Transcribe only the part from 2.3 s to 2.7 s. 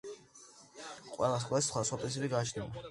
გააჩნია